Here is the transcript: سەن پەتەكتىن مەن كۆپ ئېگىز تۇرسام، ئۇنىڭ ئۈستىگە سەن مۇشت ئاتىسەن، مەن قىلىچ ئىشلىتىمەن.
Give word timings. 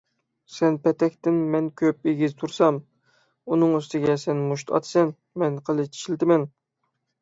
سەن 0.53 0.79
پەتەكتىن 0.87 1.37
مەن 1.57 1.67
كۆپ 1.83 2.09
ئېگىز 2.13 2.35
تۇرسام، 2.41 2.81
ئۇنىڭ 3.45 3.79
ئۈستىگە 3.79 4.19
سەن 4.27 4.45
مۇشت 4.51 4.77
ئاتىسەن، 4.77 5.17
مەن 5.43 5.65
قىلىچ 5.71 5.99
ئىشلىتىمەن. 6.05 6.53